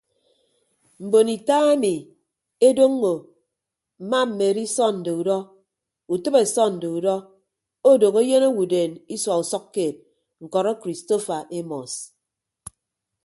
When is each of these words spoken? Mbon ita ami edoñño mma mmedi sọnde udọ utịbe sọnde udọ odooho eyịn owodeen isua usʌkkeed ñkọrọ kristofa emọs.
Mbon 1.05 1.27
ita 1.35 1.57
ami 1.73 1.93
edoñño 2.67 3.13
mma 4.03 4.19
mmedi 4.27 4.65
sọnde 4.75 5.11
udọ 5.19 5.37
utịbe 6.13 6.41
sọnde 6.55 6.87
udọ 6.97 7.15
odooho 7.89 8.19
eyịn 8.23 8.45
owodeen 8.49 8.91
isua 9.15 9.35
usʌkkeed 9.43 9.95
ñkọrọ 10.43 10.71
kristofa 10.81 11.37
emọs. 11.57 11.93